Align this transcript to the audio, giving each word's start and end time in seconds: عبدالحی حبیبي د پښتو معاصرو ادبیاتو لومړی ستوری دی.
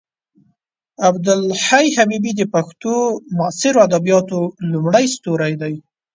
عبدالحی 1.07 1.87
حبیبي 1.97 2.31
د 2.35 2.41
پښتو 2.53 2.93
معاصرو 3.37 3.83
ادبیاتو 3.87 4.39
لومړی 4.71 5.05
ستوری 5.15 5.53
دی. 5.61 5.75